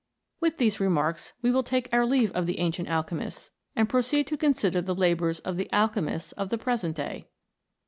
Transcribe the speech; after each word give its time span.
With 0.39 0.57
these 0.57 0.79
remarks 0.79 1.33
we 1.43 1.51
will 1.51 1.61
take 1.61 1.87
our 1.93 2.07
leave 2.07 2.31
of 2.31 2.47
the 2.47 2.57
ancient 2.57 2.89
alchemists, 2.89 3.51
and 3.75 3.87
proceed 3.87 4.25
to 4.25 4.35
consider 4.35 4.81
the 4.81 4.95
labours 4.95 5.41
of 5.41 5.57
the 5.57 5.69
alchemists 5.71 6.31
of 6.31 6.49
the 6.49 6.57
present 6.57 6.95
day. 6.97 7.27